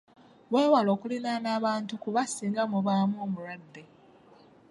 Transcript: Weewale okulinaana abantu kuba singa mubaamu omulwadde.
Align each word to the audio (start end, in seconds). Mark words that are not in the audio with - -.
Weewale 0.53 0.89
okulinaana 0.95 1.49
abantu 1.57 1.93
kuba 2.03 2.21
singa 2.27 2.63
mubaamu 2.71 3.15
omulwadde. 3.25 3.83